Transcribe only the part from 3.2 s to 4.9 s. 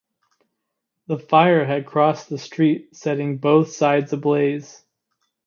both sides ablaze.